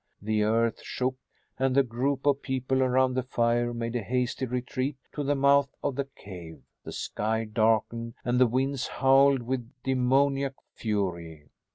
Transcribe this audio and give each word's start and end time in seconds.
The 0.19 0.41
earth 0.41 0.81
shook 0.81 1.13
and 1.59 1.75
the 1.75 1.83
group 1.83 2.25
of 2.25 2.41
people 2.41 2.81
around 2.81 3.13
the 3.13 3.21
fire 3.21 3.71
made 3.71 3.95
a 3.95 4.01
hasty 4.01 4.47
retreat 4.47 4.97
to 5.13 5.23
the 5.23 5.35
mouth 5.35 5.69
of 5.83 5.93
the 5.95 6.05
cave. 6.15 6.63
The 6.83 6.91
sky 6.91 7.43
darkened 7.45 8.15
and 8.25 8.39
the 8.39 8.47
winds 8.47 8.87
howled 8.87 9.43
with 9.43 9.71
demoniac 9.83 10.55
fury. 10.73 11.49